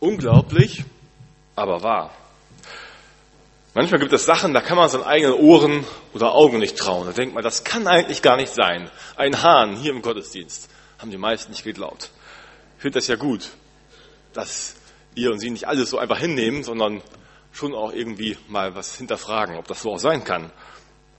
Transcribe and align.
Unglaublich, 0.00 0.84
aber 1.56 1.82
wahr. 1.82 2.10
Manchmal 3.74 4.00
gibt 4.00 4.14
es 4.14 4.24
Sachen, 4.24 4.54
da 4.54 4.62
kann 4.62 4.78
man 4.78 4.88
seinen 4.88 5.04
eigenen 5.04 5.34
Ohren 5.34 5.84
oder 6.14 6.32
Augen 6.32 6.58
nicht 6.58 6.76
trauen. 6.76 7.06
Da 7.06 7.12
denkt 7.12 7.34
man, 7.34 7.44
das 7.44 7.64
kann 7.64 7.86
eigentlich 7.86 8.22
gar 8.22 8.36
nicht 8.36 8.52
sein. 8.52 8.90
Ein 9.16 9.42
Hahn 9.42 9.76
hier 9.76 9.92
im 9.92 10.00
Gottesdienst. 10.00 10.70
Haben 10.98 11.10
die 11.10 11.18
meisten 11.18 11.52
nicht 11.52 11.64
geglaubt. 11.64 12.10
Ich 12.76 12.82
finde 12.82 12.98
das 12.98 13.08
ja 13.08 13.16
gut, 13.16 13.50
dass 14.32 14.74
ihr 15.14 15.30
und 15.30 15.38
sie 15.38 15.50
nicht 15.50 15.68
alles 15.68 15.90
so 15.90 15.98
einfach 15.98 16.18
hinnehmen, 16.18 16.64
sondern 16.64 17.02
schon 17.52 17.74
auch 17.74 17.92
irgendwie 17.92 18.38
mal 18.48 18.74
was 18.74 18.96
hinterfragen, 18.96 19.56
ob 19.56 19.68
das 19.68 19.82
so 19.82 19.92
auch 19.92 19.98
sein 19.98 20.24
kann. 20.24 20.50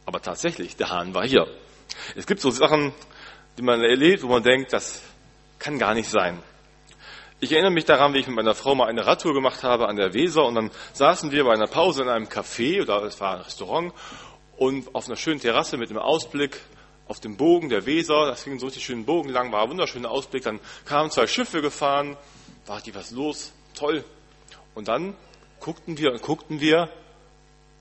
Aber 0.07 0.21
tatsächlich, 0.21 0.75
der 0.75 0.89
Hahn 0.89 1.13
war 1.13 1.25
hier. 1.25 1.45
Es 2.15 2.25
gibt 2.25 2.41
so 2.41 2.49
Sachen, 2.49 2.93
die 3.57 3.61
man 3.61 3.81
erlebt, 3.81 4.23
wo 4.23 4.27
man 4.27 4.41
denkt, 4.43 4.73
das 4.73 5.01
kann 5.59 5.77
gar 5.77 5.93
nicht 5.93 6.09
sein. 6.09 6.39
Ich 7.43 7.51
erinnere 7.51 7.71
mich 7.71 7.85
daran, 7.85 8.13
wie 8.13 8.19
ich 8.19 8.27
mit 8.27 8.35
meiner 8.35 8.53
Frau 8.53 8.75
mal 8.75 8.85
eine 8.85 9.07
Radtour 9.07 9.33
gemacht 9.33 9.63
habe 9.63 9.87
an 9.87 9.95
der 9.95 10.13
Weser 10.13 10.45
und 10.45 10.53
dann 10.53 10.69
saßen 10.93 11.31
wir 11.31 11.43
bei 11.43 11.53
einer 11.53 11.65
Pause 11.65 12.03
in 12.03 12.07
einem 12.07 12.27
Café 12.27 12.83
oder 12.83 13.01
es 13.01 13.19
war 13.19 13.33
ein 13.33 13.41
Restaurant 13.41 13.93
und 14.57 14.93
auf 14.93 15.07
einer 15.07 15.15
schönen 15.15 15.39
Terrasse 15.39 15.77
mit 15.77 15.89
einem 15.89 15.97
Ausblick 15.97 16.59
auf 17.07 17.19
den 17.19 17.37
Bogen 17.37 17.69
der 17.69 17.87
Weser, 17.87 18.27
das 18.27 18.43
ging 18.43 18.59
so 18.59 18.67
richtig 18.67 18.85
schönen 18.85 19.05
Bogen 19.05 19.29
lang, 19.29 19.51
war 19.51 19.63
ein 19.63 19.71
wunderschöner 19.71 20.11
Ausblick, 20.11 20.43
dann 20.43 20.59
kamen 20.85 21.09
zwei 21.09 21.25
Schiffe 21.25 21.63
gefahren, 21.63 22.15
war 22.67 22.79
die 22.79 22.93
was 22.93 23.09
los, 23.09 23.53
toll. 23.73 24.05
Und 24.75 24.87
dann 24.87 25.15
guckten 25.59 25.97
wir 25.97 26.11
und 26.11 26.21
guckten 26.21 26.61
wir 26.61 26.89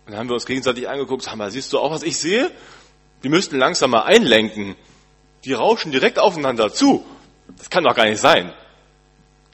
und 0.06 0.12
dann 0.12 0.20
haben 0.20 0.28
wir 0.30 0.34
uns 0.36 0.46
gegenseitig 0.46 0.88
angeguckt, 0.88 1.22
sag 1.22 1.36
mal, 1.36 1.50
siehst 1.50 1.70
du 1.74 1.80
auch, 1.80 1.90
was 1.90 2.02
ich 2.02 2.18
sehe? 2.18 2.50
Die 3.22 3.28
müssten 3.28 3.58
langsam 3.58 3.90
mal 3.90 4.04
einlenken. 4.04 4.74
Die 5.44 5.52
rauschen 5.52 5.92
direkt 5.92 6.18
aufeinander 6.18 6.72
zu. 6.72 7.04
Das 7.58 7.68
kann 7.68 7.84
doch 7.84 7.94
gar 7.94 8.06
nicht 8.06 8.22
sein. 8.22 8.54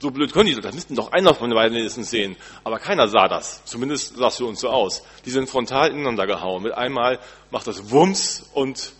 So 0.06 0.12
blöd 0.12 0.32
können 0.32 0.46
die, 0.46 0.60
das 0.60 0.72
müssten 0.72 0.94
doch 0.94 1.10
einer 1.10 1.34
von 1.34 1.50
den 1.50 1.56
beiden 1.56 1.74
mindestens 1.74 2.10
sehen. 2.10 2.36
Aber 2.62 2.78
keiner 2.78 3.08
sah 3.08 3.26
das. 3.26 3.64
Zumindest 3.64 4.16
sah 4.16 4.28
es 4.28 4.36
für 4.36 4.44
uns 4.44 4.60
so 4.60 4.68
aus. 4.68 5.02
Die 5.24 5.30
sind 5.30 5.50
frontal 5.50 5.90
ineinander 5.90 6.28
gehauen. 6.28 6.62
Mit 6.62 6.74
einmal 6.74 7.18
macht 7.50 7.66
das 7.66 7.90
Wumms 7.90 8.48
und 8.54 8.92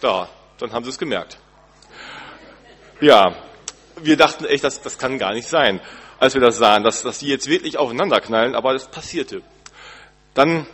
da, 0.00 0.30
dann 0.56 0.72
haben 0.72 0.84
sie 0.84 0.88
es 0.88 0.98
gemerkt. 0.98 1.36
Ja, 3.02 3.36
wir 4.00 4.16
dachten 4.16 4.46
echt, 4.46 4.64
das, 4.64 4.80
das 4.80 4.96
kann 4.96 5.18
gar 5.18 5.34
nicht 5.34 5.48
sein, 5.48 5.82
als 6.18 6.32
wir 6.32 6.40
das 6.40 6.56
sahen, 6.56 6.82
dass, 6.82 7.02
dass 7.02 7.18
die 7.18 7.28
jetzt 7.28 7.46
wirklich 7.46 7.76
aufeinander 7.76 8.22
knallen, 8.22 8.54
aber 8.54 8.72
das 8.72 8.90
passierte. 8.90 9.42
Dann 10.32 10.66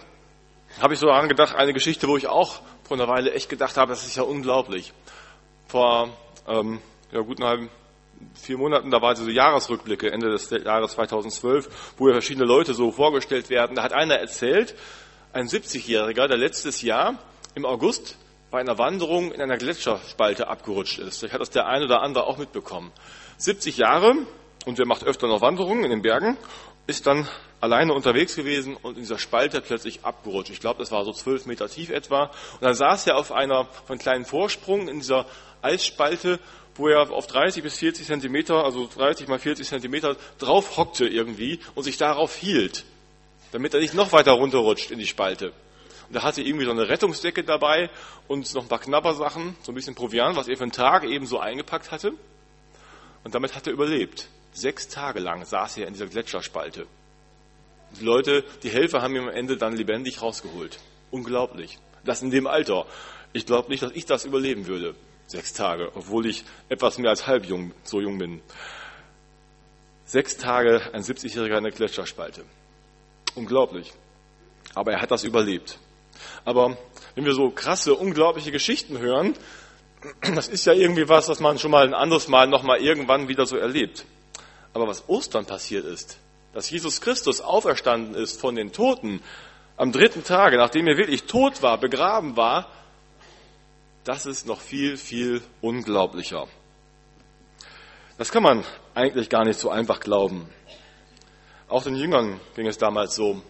habe 0.81 0.95
ich 0.95 1.01
so 1.01 1.09
daran 1.09 1.29
gedacht, 1.29 1.57
eine 1.57 1.73
Geschichte, 1.73 2.07
wo 2.07 2.17
ich 2.17 2.29
auch 2.29 2.61
vor 2.85 2.97
einer 2.97 3.09
Weile 3.09 3.33
echt 3.33 3.49
gedacht 3.49 3.77
habe, 3.77 3.91
das 3.91 4.07
ist 4.07 4.15
ja 4.15 4.23
unglaublich. 4.23 4.93
Vor 5.67 6.11
ähm, 6.47 6.81
ja, 7.11 7.23
guten 7.23 7.43
halben 7.43 7.69
vier 8.35 8.59
Monaten, 8.59 8.91
da 8.91 9.01
war 9.01 9.15
so 9.17 9.29
Jahresrückblicke, 9.29 10.11
Ende 10.11 10.31
des 10.31 10.51
Jahres 10.51 10.93
2012, 10.93 11.95
wo 11.97 12.09
ja 12.09 12.15
verschiedene 12.15 12.47
Leute 12.47 12.75
so 12.75 12.91
vorgestellt 12.91 13.51
werden. 13.51 13.77
Da 13.77 13.83
hat 13.83 13.93
einer 13.93 14.17
erzählt, 14.17 14.75
ein 15.33 15.47
70-Jähriger, 15.47 16.29
der 16.29 16.37
letztes 16.37 16.83
Jahr 16.83 17.19
im 17.55 17.65
August 17.65 18.19
bei 18.51 18.61
einer 18.61 18.79
Wanderung 18.79 19.33
in 19.33 19.41
einer 19.41 19.57
Gletscherspalte 19.57 20.49
abgerutscht 20.49 20.99
ist. 20.99 21.19
Vielleicht 21.19 21.35
hat 21.35 21.41
das 21.41 21.51
der 21.51 21.67
eine 21.67 21.87
oder 21.87 22.03
andere 22.03 22.27
auch 22.27 22.39
mitbekommen. 22.39 22.93
70 23.39 23.79
Jahre 23.79 24.15
und 24.67 24.79
der 24.79 24.87
macht 24.87 25.05
öfter 25.05 25.27
noch 25.27 25.41
Wanderungen 25.41 25.85
in 25.85 25.91
den 25.91 26.03
Bergen, 26.03 26.37
ist 26.87 27.07
dann 27.07 27.27
alleine 27.61 27.95
unterwegs 27.95 28.35
gewesen 28.37 28.77
und 28.77 28.97
in 28.97 29.03
dieser 29.03 29.19
Spalte 29.19 29.61
plötzlich 29.61 30.05
abgerutscht. 30.05 30.51
Ich 30.51 30.61
glaube, 30.61 30.81
das 30.81 30.91
war 30.91 31.05
so 31.05 31.13
zwölf 31.13 31.47
Meter 31.47 31.69
tief 31.69 31.91
etwa. 31.91 32.25
Und 32.25 32.63
dann 32.63 32.75
saß 32.75 33.07
er 33.07 33.17
auf 33.17 33.33
einer 33.33 33.67
von 33.87 33.99
kleinen 33.99 34.25
Vorsprung 34.25 34.89
in 34.89 34.99
dieser 34.99 35.27
Eisspalte 35.63 36.41
wo 36.75 36.89
er 36.89 37.11
auf 37.11 37.27
30 37.27 37.63
bis 37.63 37.79
40 37.79 38.07
Zentimeter, 38.07 38.65
also 38.65 38.89
30 38.95 39.29
mal 39.29 39.39
40 39.39 39.67
Zentimeter 39.67 40.17
drauf 40.39 40.77
hockte 40.77 41.07
irgendwie 41.07 41.61
und 41.75 41.85
sich 41.85 41.97
darauf 41.97 42.35
hielt, 42.35 42.85
damit 43.53 43.75
er 43.75 43.81
nicht 43.81 43.95
noch 43.95 44.13
weiter 44.13 44.33
runterrutscht 44.33 44.91
in 44.91 44.99
die 44.99 45.07
Spalte. 45.07 45.53
Und 46.09 46.17
er 46.17 46.23
hatte 46.23 46.43
irgendwie 46.43 46.65
so 46.65 46.71
eine 46.71 46.89
Rettungsdecke 46.89 47.45
dabei 47.45 47.91
und 48.29 48.53
noch 48.55 48.63
ein 48.63 48.69
paar 48.69 48.81
Knabbersachen, 48.81 49.57
so 49.63 49.73
ein 49.73 49.75
bisschen 49.75 49.95
Proviant, 49.95 50.37
was 50.37 50.49
er 50.49 50.57
für 50.57 50.65
einen 50.65 50.73
Tag 50.73 51.05
eben 51.05 51.27
so 51.27 51.39
eingepackt 51.39 51.91
hatte. 51.91 52.13
Und 53.25 53.35
damit 53.35 53.55
hat 53.55 53.67
er 53.67 53.73
überlebt. 53.73 54.29
Sechs 54.53 54.89
Tage 54.89 55.21
lang 55.21 55.45
saß 55.45 55.79
er 55.79 55.87
in 55.87 55.95
dieser 55.95 56.07
Gletscherspalte. 56.07 56.87
Die 57.99 58.05
Leute, 58.05 58.45
die 58.63 58.71
Helfer 58.71 59.03
haben 59.03 59.17
ihn 59.17 59.23
am 59.23 59.29
Ende 59.29 59.57
dann 59.57 59.77
lebendig 59.77 60.23
rausgeholt. 60.23 60.79
Unglaublich. 61.11 61.79
Das 62.05 62.23
in 62.23 62.31
dem 62.31 62.47
Alter. 62.47 62.87
Ich 63.33 63.47
glaube 63.47 63.71
nicht, 63.71 63.83
dass 63.83 63.93
ich 63.93 64.07
das 64.07 64.25
überleben 64.25 64.67
würde. 64.67 64.95
Sechs 65.33 65.55
Tage, 65.55 65.91
obwohl 65.95 66.27
ich 66.27 66.45
etwas 66.69 66.99
mehr 66.99 67.09
als 67.09 67.27
halb 67.27 67.47
jung, 67.47 67.73
so 67.85 68.03
jung 68.03 68.19
bin. 68.19 68.43
Sechs 70.05 70.37
Tage 70.37 70.91
ein 70.93 71.03
70-Jähriger 71.03 71.57
in 71.57 71.65
der 71.65 71.73
Gletscherspalte. 71.73 72.45
Unglaublich. 73.35 73.95
Aber 74.75 74.93
er 74.93 75.01
hat 75.01 75.11
das 75.11 75.25
überlebt. 75.25 75.79
Aber 76.45 76.77
wenn 77.15 77.25
wir 77.25 77.33
so 77.33 77.49
krasse, 77.49 77.95
unglaubliche 77.95 78.53
Geschichten 78.53 78.99
hören, 78.99 79.33
das 80.35 80.49
ist 80.49 80.67
ja 80.67 80.75
irgendwie 80.75 81.09
was, 81.09 81.31
was 81.31 81.41
man 81.41 81.59
schon 81.59 81.71
mal 81.71 81.87
ein 81.87 81.95
anderes 81.95 82.29
Mal 82.29 82.47
nochmal 82.47 82.83
irgendwann 82.83 83.27
wieder 83.27 83.47
so 83.47 83.57
erlebt. 83.57 84.05
Aber 84.75 84.87
was 84.87 85.09
Ostern 85.09 85.47
passiert 85.47 85.87
ist, 85.87 86.19
dass 86.53 86.69
Jesus 86.69 87.01
Christus 87.01 87.41
auferstanden 87.41 88.17
ist 88.17 88.39
von 88.39 88.55
den 88.55 88.71
Toten 88.71 89.23
am 89.79 89.93
dritten 89.93 90.25
Tage, 90.25 90.59
nachdem 90.59 90.89
er 90.89 90.99
wirklich 90.99 91.25
tot 91.25 91.63
war, 91.63 91.79
begraben 91.79 92.37
war, 92.37 92.69
das 94.05 94.27
ist 94.27 94.47
noch 94.47 94.61
viel, 94.61 94.97
viel 94.97 95.43
unglaublicher. 95.61 96.47
Das 98.19 98.31
kann 98.31 98.43
man 98.43 98.65
eigentlich 98.95 99.29
gar 99.29 99.45
nicht 99.45 99.59
so 99.59 99.71
einfach 99.71 100.01
glauben. 100.01 100.49
Auch 101.69 101.85
den 101.85 101.97
Jüngern 101.97 102.41
ging 102.55 102.67
es 102.67 102.79
damals 102.79 103.15
so. 103.15 103.43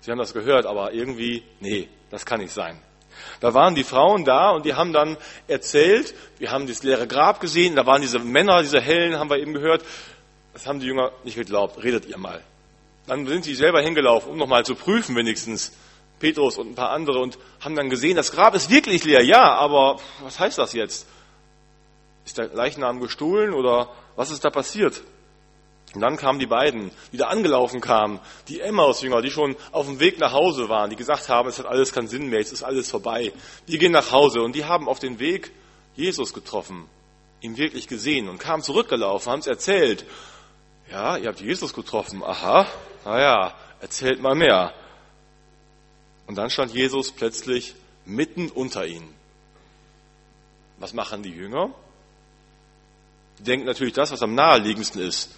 Sie 0.00 0.10
haben 0.10 0.18
das 0.18 0.34
gehört, 0.34 0.66
aber 0.66 0.92
irgendwie, 0.92 1.44
nee, 1.60 1.88
das 2.10 2.26
kann 2.26 2.40
nicht 2.40 2.52
sein. 2.52 2.78
Da 3.40 3.54
waren 3.54 3.74
die 3.74 3.84
Frauen 3.84 4.24
da 4.24 4.50
und 4.50 4.66
die 4.66 4.74
haben 4.74 4.92
dann 4.92 5.16
erzählt, 5.46 6.14
wir 6.38 6.50
haben 6.50 6.66
das 6.66 6.82
leere 6.82 7.06
Grab 7.06 7.40
gesehen, 7.40 7.76
da 7.76 7.86
waren 7.86 8.02
diese 8.02 8.18
Männer, 8.18 8.60
diese 8.62 8.80
Hellen, 8.80 9.18
haben 9.18 9.30
wir 9.30 9.38
eben 9.38 9.54
gehört. 9.54 9.84
Das 10.52 10.66
haben 10.66 10.80
die 10.80 10.86
Jünger 10.86 11.12
nicht 11.24 11.36
geglaubt. 11.36 11.82
Redet 11.82 12.06
ihr 12.06 12.18
mal. 12.18 12.42
Dann 13.06 13.26
sind 13.26 13.44
sie 13.44 13.54
selber 13.54 13.82
hingelaufen, 13.82 14.32
um 14.32 14.38
nochmal 14.38 14.64
zu 14.64 14.74
prüfen 14.74 15.14
wenigstens, 15.16 15.72
Petrus 16.18 16.58
und 16.58 16.70
ein 16.70 16.74
paar 16.74 16.90
andere 16.90 17.18
und 17.18 17.38
haben 17.60 17.74
dann 17.74 17.90
gesehen, 17.90 18.16
das 18.16 18.32
Grab 18.32 18.54
ist 18.54 18.70
wirklich 18.70 19.04
leer. 19.04 19.22
Ja, 19.22 19.54
aber 19.54 19.98
was 20.22 20.38
heißt 20.38 20.58
das 20.58 20.72
jetzt? 20.72 21.06
Ist 22.24 22.38
der 22.38 22.48
Leichnam 22.48 23.00
gestohlen 23.00 23.52
oder 23.52 23.90
was 24.16 24.30
ist 24.30 24.44
da 24.44 24.50
passiert? 24.50 25.02
Und 25.94 26.00
dann 26.00 26.16
kamen 26.16 26.40
die 26.40 26.46
beiden, 26.46 26.90
die 27.12 27.18
da 27.18 27.28
angelaufen 27.28 27.80
kamen, 27.80 28.18
die 28.48 28.60
Emmaus-Jünger, 28.60 29.22
die 29.22 29.30
schon 29.30 29.54
auf 29.70 29.86
dem 29.86 30.00
Weg 30.00 30.18
nach 30.18 30.32
Hause 30.32 30.68
waren, 30.68 30.90
die 30.90 30.96
gesagt 30.96 31.28
haben, 31.28 31.48
es 31.48 31.58
hat 31.58 31.66
alles 31.66 31.92
keinen 31.92 32.08
Sinn 32.08 32.28
mehr, 32.28 32.40
es 32.40 32.50
ist 32.50 32.64
alles 32.64 32.90
vorbei. 32.90 33.32
Die 33.68 33.78
gehen 33.78 33.92
nach 33.92 34.10
Hause 34.10 34.42
und 34.42 34.56
die 34.56 34.64
haben 34.64 34.88
auf 34.88 34.98
den 34.98 35.20
Weg 35.20 35.52
Jesus 35.94 36.32
getroffen, 36.32 36.88
ihn 37.40 37.56
wirklich 37.56 37.86
gesehen 37.86 38.28
und 38.28 38.38
kamen 38.38 38.62
zurückgelaufen, 38.62 39.30
haben 39.30 39.40
es 39.40 39.46
erzählt. 39.46 40.04
Ja, 40.90 41.16
ihr 41.16 41.28
habt 41.28 41.40
Jesus 41.40 41.72
getroffen. 41.72 42.24
Aha, 42.24 42.66
naja, 43.04 43.54
erzählt 43.80 44.20
mal 44.20 44.34
mehr. 44.34 44.72
Und 46.26 46.36
dann 46.36 46.50
stand 46.50 46.72
Jesus 46.72 47.12
plötzlich 47.12 47.74
mitten 48.04 48.50
unter 48.50 48.86
ihnen. 48.86 49.12
Was 50.78 50.92
machen 50.92 51.22
die 51.22 51.30
Jünger? 51.30 51.70
Die 53.38 53.44
denken 53.44 53.66
natürlich 53.66 53.94
das, 53.94 54.10
was 54.12 54.22
am 54.22 54.34
naheliegendsten 54.34 55.02
ist. 55.02 55.30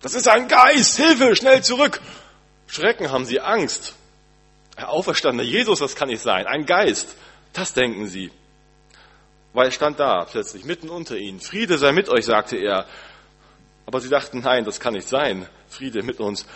Das 0.00 0.14
ist 0.14 0.28
ein 0.28 0.48
Geist! 0.48 0.96
Hilfe! 0.96 1.36
Schnell 1.36 1.62
zurück! 1.62 2.00
Schrecken 2.66 3.10
haben 3.10 3.24
sie 3.24 3.40
Angst. 3.40 3.94
Herr 4.76 4.90
auferstandener 4.90 5.42
Jesus, 5.42 5.80
das 5.80 5.96
kann 5.96 6.08
nicht 6.08 6.22
sein. 6.22 6.46
Ein 6.46 6.66
Geist. 6.66 7.16
Das 7.52 7.74
denken 7.74 8.06
sie. 8.06 8.30
Weil 9.52 9.66
er 9.66 9.72
stand 9.72 9.98
da 9.98 10.24
plötzlich 10.24 10.64
mitten 10.64 10.88
unter 10.88 11.16
ihnen. 11.16 11.40
Friede 11.40 11.78
sei 11.78 11.92
mit 11.92 12.08
euch, 12.08 12.24
sagte 12.24 12.56
er. 12.56 12.86
Aber 13.86 14.00
sie 14.00 14.08
dachten, 14.08 14.40
nein, 14.40 14.64
das 14.64 14.78
kann 14.78 14.94
nicht 14.94 15.08
sein. 15.08 15.46
Friede 15.68 16.02
mit 16.02 16.20
uns. 16.20 16.46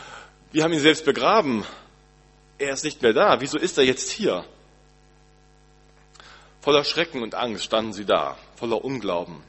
Wir 0.53 0.63
haben 0.63 0.73
ihn 0.73 0.81
selbst 0.81 1.05
begraben 1.05 1.65
er 2.59 2.73
ist 2.73 2.85
nicht 2.85 3.03
mehr 3.03 3.13
da. 3.13 3.41
Wieso 3.41 3.59
ist 3.59 3.79
er 3.79 3.85
jetzt 3.85 4.11
hier? 4.11 4.45
Voller 6.61 6.85
Schrecken 6.85 7.23
und 7.23 7.35
Angst 7.35 7.65
standen 7.65 7.93
sie 7.93 8.05
da, 8.05 8.39
voller 8.57 8.85
Unglauben. 8.85 9.43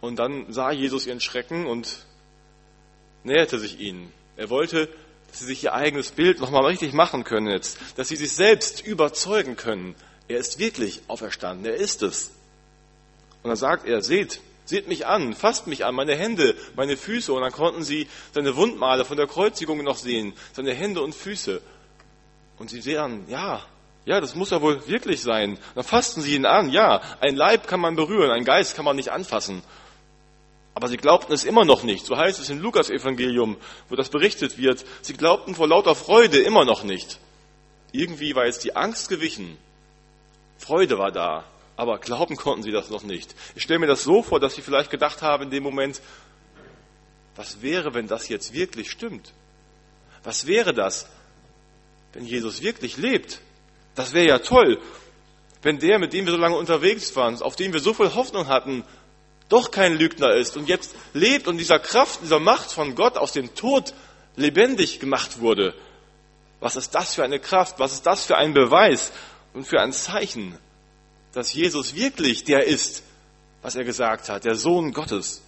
Und 0.00 0.16
dann 0.16 0.52
sah 0.52 0.70
Jesus 0.70 1.06
ihren 1.06 1.20
Schrecken 1.20 1.66
und 1.66 2.06
näherte 3.24 3.58
sich 3.58 3.80
ihnen. 3.80 4.12
Er 4.36 4.50
wollte, 4.50 4.88
dass 5.28 5.40
sie 5.40 5.46
sich 5.46 5.64
ihr 5.64 5.74
eigenes 5.74 6.12
Bild 6.12 6.40
nochmal 6.40 6.64
richtig 6.66 6.92
machen 6.92 7.24
können 7.24 7.48
jetzt, 7.48 7.78
dass 7.96 8.08
sie 8.08 8.16
sich 8.16 8.32
selbst 8.32 8.86
überzeugen 8.86 9.56
können. 9.56 9.94
Er 10.28 10.38
ist 10.38 10.58
wirklich 10.58 11.02
auferstanden, 11.08 11.66
er 11.66 11.74
ist 11.74 12.02
es. 12.02 12.30
Und 13.42 13.48
dann 13.48 13.56
sagt 13.56 13.86
er, 13.86 14.02
seht, 14.02 14.40
Seht 14.66 14.88
mich 14.88 15.06
an, 15.06 15.32
fasst 15.32 15.68
mich 15.68 15.84
an, 15.84 15.94
meine 15.94 16.16
Hände, 16.16 16.56
meine 16.74 16.96
Füße. 16.96 17.32
Und 17.32 17.40
dann 17.42 17.52
konnten 17.52 17.82
sie 17.82 18.08
seine 18.32 18.56
Wundmale 18.56 19.04
von 19.04 19.16
der 19.16 19.28
Kreuzigung 19.28 19.82
noch 19.82 19.96
sehen, 19.96 20.34
seine 20.52 20.74
Hände 20.74 21.02
und 21.02 21.14
Füße. 21.14 21.62
Und 22.58 22.68
sie 22.68 22.80
sehen, 22.80 23.24
ja, 23.28 23.62
ja, 24.04 24.20
das 24.20 24.34
muss 24.34 24.50
ja 24.50 24.60
wohl 24.60 24.86
wirklich 24.88 25.22
sein. 25.22 25.58
Dann 25.74 25.84
fassten 25.84 26.22
sie 26.22 26.34
ihn 26.34 26.46
an, 26.46 26.70
ja, 26.70 27.00
ein 27.20 27.36
Leib 27.36 27.66
kann 27.66 27.80
man 27.80 27.96
berühren, 27.96 28.30
ein 28.30 28.44
Geist 28.44 28.76
kann 28.76 28.84
man 28.84 28.96
nicht 28.96 29.10
anfassen. 29.10 29.62
Aber 30.74 30.88
sie 30.88 30.96
glaubten 30.96 31.32
es 31.32 31.44
immer 31.44 31.64
noch 31.64 31.84
nicht. 31.84 32.04
So 32.04 32.16
heißt 32.16 32.38
es 32.38 32.50
im 32.50 32.60
Lukas-Evangelium, 32.60 33.56
wo 33.88 33.96
das 33.96 34.10
berichtet 34.10 34.58
wird. 34.58 34.84
Sie 35.00 35.14
glaubten 35.14 35.54
vor 35.54 35.66
lauter 35.66 35.94
Freude 35.94 36.38
immer 36.38 36.64
noch 36.64 36.82
nicht. 36.82 37.18
Irgendwie 37.92 38.34
war 38.34 38.46
jetzt 38.46 38.62
die 38.62 38.76
Angst 38.76 39.08
gewichen. 39.08 39.56
Freude 40.58 40.98
war 40.98 41.10
da. 41.10 41.44
Aber 41.76 41.98
glauben 41.98 42.36
konnten 42.36 42.62
sie 42.62 42.72
das 42.72 42.90
noch 42.90 43.02
nicht. 43.02 43.34
Ich 43.54 43.62
stelle 43.62 43.78
mir 43.78 43.86
das 43.86 44.02
so 44.02 44.22
vor, 44.22 44.40
dass 44.40 44.54
sie 44.54 44.62
vielleicht 44.62 44.90
gedacht 44.90 45.22
haben 45.22 45.44
in 45.44 45.50
dem 45.50 45.62
Moment, 45.62 46.00
was 47.36 47.60
wäre, 47.60 47.92
wenn 47.92 48.08
das 48.08 48.28
jetzt 48.28 48.54
wirklich 48.54 48.90
stimmt? 48.90 49.32
Was 50.24 50.46
wäre 50.46 50.72
das, 50.72 51.06
wenn 52.14 52.24
Jesus 52.24 52.62
wirklich 52.62 52.96
lebt? 52.96 53.40
Das 53.94 54.14
wäre 54.14 54.26
ja 54.26 54.38
toll, 54.38 54.80
wenn 55.62 55.78
der, 55.78 55.98
mit 55.98 56.12
dem 56.12 56.24
wir 56.24 56.32
so 56.32 56.38
lange 56.38 56.56
unterwegs 56.56 57.14
waren, 57.14 57.40
auf 57.42 57.56
den 57.56 57.72
wir 57.72 57.80
so 57.80 57.92
viel 57.92 58.14
Hoffnung 58.14 58.48
hatten, 58.48 58.84
doch 59.48 59.70
kein 59.70 59.96
Lügner 59.96 60.34
ist 60.34 60.56
und 60.56 60.68
jetzt 60.68 60.94
lebt 61.12 61.46
und 61.46 61.58
dieser 61.58 61.78
Kraft, 61.78 62.22
dieser 62.22 62.40
Macht 62.40 62.72
von 62.72 62.94
Gott 62.94 63.16
aus 63.16 63.32
dem 63.32 63.54
Tod 63.54 63.94
lebendig 64.34 64.98
gemacht 64.98 65.40
wurde. 65.40 65.74
Was 66.60 66.76
ist 66.76 66.94
das 66.94 67.14
für 67.14 67.22
eine 67.22 67.38
Kraft? 67.38 67.78
Was 67.78 67.92
ist 67.92 68.06
das 68.06 68.24
für 68.24 68.36
ein 68.36 68.54
Beweis 68.54 69.12
und 69.52 69.66
für 69.66 69.80
ein 69.80 69.92
Zeichen, 69.92 70.58
dass 71.36 71.52
Jesus 71.52 71.94
wirklich 71.94 72.44
der 72.44 72.66
ist, 72.66 73.02
was 73.60 73.76
er 73.76 73.84
gesagt 73.84 74.30
hat, 74.30 74.46
der 74.46 74.54
Sohn 74.54 74.92
Gottes? 74.92 75.42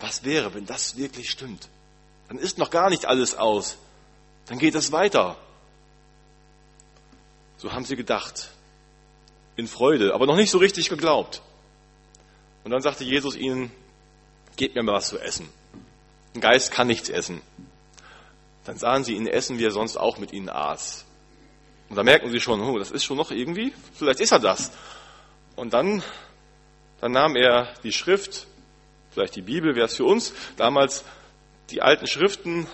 Was 0.00 0.24
wäre, 0.24 0.52
wenn 0.52 0.66
das 0.66 0.96
wirklich 0.96 1.30
stimmt? 1.30 1.68
Dann 2.26 2.38
ist 2.38 2.58
noch 2.58 2.70
gar 2.70 2.90
nicht 2.90 3.06
alles 3.06 3.36
aus. 3.36 3.78
Dann 4.46 4.58
geht 4.58 4.74
es 4.74 4.90
weiter. 4.90 5.36
So 7.58 7.70
haben 7.70 7.84
sie 7.84 7.94
gedacht. 7.94 8.50
In 9.54 9.68
Freude, 9.68 10.12
aber 10.12 10.26
noch 10.26 10.36
nicht 10.36 10.50
so 10.50 10.58
richtig 10.58 10.88
geglaubt. 10.88 11.40
Und 12.64 12.72
dann 12.72 12.82
sagte 12.82 13.04
Jesus 13.04 13.36
ihnen, 13.36 13.70
gebt 14.56 14.74
mir 14.74 14.82
mal 14.82 14.94
was 14.94 15.06
zu 15.06 15.20
essen. 15.20 15.48
Ein 16.34 16.40
Geist 16.40 16.72
kann 16.72 16.88
nichts 16.88 17.10
essen. 17.10 17.40
Dann 18.64 18.76
sahen 18.76 19.04
sie 19.04 19.14
ihn 19.14 19.28
essen, 19.28 19.60
wie 19.60 19.64
er 19.64 19.70
sonst 19.70 19.96
auch 19.96 20.18
mit 20.18 20.32
ihnen 20.32 20.48
aß. 20.48 21.04
Und 21.88 21.96
da 21.96 22.02
merken 22.02 22.30
sie 22.30 22.40
schon, 22.40 22.60
oh, 22.60 22.78
das 22.78 22.90
ist 22.90 23.04
schon 23.04 23.16
noch 23.16 23.30
irgendwie, 23.30 23.72
vielleicht 23.94 24.20
ist 24.20 24.32
er 24.32 24.40
das. 24.40 24.72
Und 25.56 25.72
dann, 25.72 26.02
dann 27.00 27.12
nahm 27.12 27.34
er 27.34 27.74
die 27.82 27.92
Schrift, 27.92 28.46
vielleicht 29.10 29.36
die 29.36 29.42
Bibel 29.42 29.74
wäre 29.74 29.86
es 29.86 29.96
für 29.96 30.04
uns, 30.04 30.34
damals 30.56 31.04
die 31.70 31.82
alten 31.82 32.06
Schriften, 32.06 32.66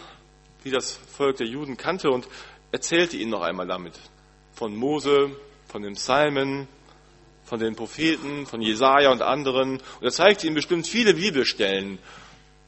die 0.64 0.70
das 0.70 0.93
Volk 0.93 1.37
der 1.37 1.46
Juden 1.46 1.76
kannte 1.76 2.11
und 2.11 2.26
erzählte 2.72 3.16
ihnen 3.16 3.31
noch 3.31 3.43
einmal 3.43 3.66
damit. 3.66 3.94
Von 4.55 4.75
Mose, 4.75 5.31
von 5.69 5.82
den 5.82 5.94
Psalmen, 5.94 6.69
von 7.44 7.60
den 7.60 7.76
Propheten, 7.76 8.46
von 8.46 8.60
Jesaja 8.62 9.10
und 9.10 9.22
anderen. 9.22 9.75
Und 9.75 10.02
er 10.02 10.10
zeigte 10.10 10.46
ihnen 10.46 10.55
bestimmt 10.55 10.87
viele 10.87 11.14
Bibelstellen. 11.14 11.99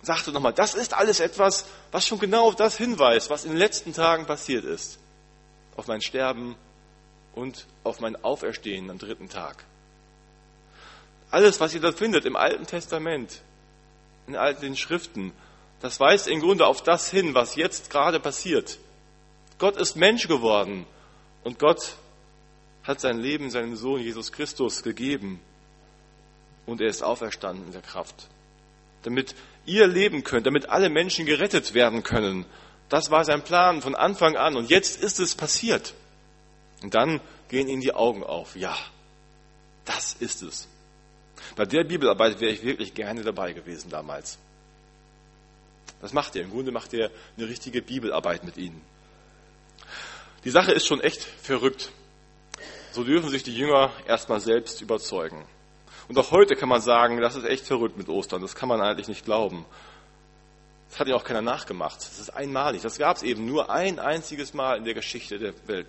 Sagte 0.02 0.32
nochmal, 0.32 0.52
das 0.52 0.74
ist 0.74 0.94
alles 0.94 1.20
etwas, 1.20 1.66
was 1.90 2.06
schon 2.06 2.18
genau 2.18 2.46
auf 2.48 2.56
das 2.56 2.76
hinweist, 2.76 3.30
was 3.30 3.44
in 3.44 3.52
den 3.52 3.58
letzten 3.58 3.92
Tagen 3.92 4.26
passiert 4.26 4.64
ist. 4.64 4.98
Auf 5.76 5.86
mein 5.88 6.00
Sterben 6.00 6.56
und 7.34 7.66
auf 7.84 8.00
mein 8.00 8.16
Auferstehen 8.24 8.90
am 8.90 8.98
dritten 8.98 9.28
Tag. 9.28 9.64
Alles, 11.30 11.60
was 11.60 11.74
ihr 11.74 11.80
da 11.80 11.92
findet 11.92 12.24
im 12.24 12.36
Alten 12.36 12.66
Testament, 12.66 13.42
in 14.26 14.36
all 14.36 14.54
den 14.54 14.76
Schriften, 14.76 15.32
das 15.80 16.00
weist 16.00 16.28
im 16.28 16.40
Grunde 16.40 16.66
auf 16.66 16.82
das 16.82 17.10
hin, 17.10 17.34
was 17.34 17.56
jetzt 17.56 17.90
gerade 17.90 18.20
passiert. 18.20 18.78
Gott 19.58 19.76
ist 19.76 19.96
Mensch 19.96 20.28
geworden 20.28 20.86
und 21.44 21.58
Gott 21.58 21.96
hat 22.84 23.00
sein 23.00 23.18
Leben 23.18 23.50
seinem 23.50 23.76
Sohn 23.76 24.00
Jesus 24.00 24.32
Christus 24.32 24.82
gegeben 24.82 25.40
und 26.66 26.80
er 26.80 26.88
ist 26.88 27.02
auferstanden 27.02 27.66
in 27.66 27.72
der 27.72 27.82
Kraft. 27.82 28.28
Damit 29.02 29.34
ihr 29.64 29.86
leben 29.86 30.24
könnt, 30.24 30.46
damit 30.46 30.68
alle 30.68 30.88
Menschen 30.88 31.26
gerettet 31.26 31.74
werden 31.74 32.02
können. 32.02 32.44
Das 32.88 33.10
war 33.10 33.24
sein 33.24 33.42
Plan 33.42 33.82
von 33.82 33.94
Anfang 33.94 34.36
an 34.36 34.56
und 34.56 34.70
jetzt 34.70 35.02
ist 35.02 35.18
es 35.18 35.34
passiert. 35.34 35.94
Und 36.82 36.94
dann 36.94 37.20
gehen 37.48 37.68
ihnen 37.68 37.80
die 37.80 37.92
Augen 37.92 38.22
auf. 38.22 38.56
Ja, 38.56 38.76
das 39.84 40.14
ist 40.14 40.42
es. 40.42 40.68
Bei 41.56 41.64
der 41.64 41.84
Bibelarbeit 41.84 42.40
wäre 42.40 42.52
ich 42.52 42.62
wirklich 42.62 42.94
gerne 42.94 43.22
dabei 43.22 43.52
gewesen 43.52 43.90
damals. 43.90 44.38
Das 46.00 46.12
macht 46.12 46.36
er. 46.36 46.42
Im 46.42 46.50
Grunde 46.50 46.72
macht 46.72 46.92
er 46.94 47.10
eine 47.36 47.48
richtige 47.48 47.82
Bibelarbeit 47.82 48.44
mit 48.44 48.56
ihnen. 48.56 48.80
Die 50.44 50.50
Sache 50.50 50.72
ist 50.72 50.86
schon 50.86 51.00
echt 51.00 51.22
verrückt. 51.22 51.90
So 52.92 53.04
dürfen 53.04 53.30
sich 53.30 53.42
die 53.42 53.54
Jünger 53.54 53.90
erstmal 54.06 54.40
selbst 54.40 54.80
überzeugen. 54.80 55.44
Und 56.08 56.18
auch 56.18 56.30
heute 56.30 56.54
kann 56.54 56.68
man 56.68 56.80
sagen, 56.80 57.20
das 57.20 57.34
ist 57.34 57.44
echt 57.44 57.66
verrückt 57.66 57.96
mit 57.96 58.08
Ostern. 58.08 58.42
Das 58.42 58.54
kann 58.54 58.68
man 58.68 58.80
eigentlich 58.80 59.08
nicht 59.08 59.24
glauben. 59.24 59.64
Das 60.90 61.00
hat 61.00 61.08
ja 61.08 61.16
auch 61.16 61.24
keiner 61.24 61.42
nachgemacht. 61.42 61.98
Das 61.98 62.18
ist 62.18 62.30
einmalig. 62.30 62.82
Das 62.82 62.98
gab 62.98 63.16
es 63.16 63.22
eben 63.22 63.46
nur 63.46 63.70
ein 63.70 63.98
einziges 63.98 64.54
Mal 64.54 64.78
in 64.78 64.84
der 64.84 64.94
Geschichte 64.94 65.38
der 65.38 65.52
Welt, 65.66 65.88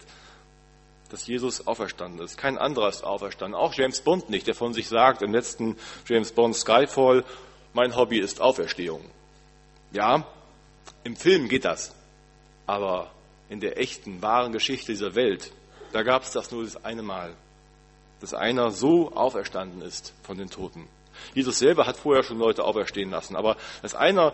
dass 1.10 1.28
Jesus 1.28 1.68
auferstanden 1.68 2.24
ist. 2.24 2.38
Kein 2.38 2.58
anderer 2.58 2.90
ist 2.90 3.04
auferstanden. 3.04 3.56
Auch 3.56 3.74
James 3.74 4.02
Bond 4.02 4.30
nicht, 4.30 4.48
der 4.48 4.56
von 4.56 4.74
sich 4.74 4.88
sagt 4.88 5.22
im 5.22 5.34
letzten 5.34 5.78
James 6.08 6.32
Bond 6.32 6.56
Skyfall, 6.56 7.24
mein 7.74 7.96
Hobby 7.96 8.20
ist 8.20 8.42
Auferstehung. 8.42 9.06
Ja, 9.92 10.26
im 11.04 11.16
Film 11.16 11.48
geht 11.48 11.66
das. 11.66 11.94
Aber 12.66 13.12
in 13.50 13.60
der 13.60 13.80
echten, 13.80 14.22
wahren 14.22 14.52
Geschichte 14.52 14.92
dieser 14.92 15.16
Welt 15.16 15.52
da 15.92 16.04
gab 16.04 16.24
es 16.24 16.32
das 16.32 16.52
nur 16.52 16.64
das 16.64 16.84
eine 16.84 17.04
Mal, 17.04 17.34
dass 18.20 18.34
einer 18.34 18.72
so 18.72 19.12
auferstanden 19.14 19.82
ist 19.82 20.14
von 20.24 20.38
den 20.38 20.50
Toten. 20.50 20.88
Jesus 21.34 21.60
selber 21.60 21.88
hat 21.88 21.98
vorher 21.98 22.24
schon 22.24 22.38
Leute 22.38 22.64
auferstehen 22.64 23.10
lassen, 23.10 23.36
aber 23.36 23.58
dass 23.82 23.96
einer, 23.96 24.34